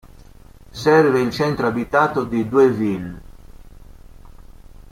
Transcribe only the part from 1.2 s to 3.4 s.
il centro abitato di Dueville.